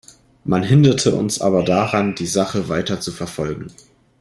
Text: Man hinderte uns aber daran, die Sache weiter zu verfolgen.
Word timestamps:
Man 0.45 0.63
hinderte 0.63 1.13
uns 1.13 1.41
aber 1.41 1.61
daran, 1.61 2.15
die 2.15 2.25
Sache 2.25 2.69
weiter 2.69 2.99
zu 2.99 3.11
verfolgen. 3.11 3.67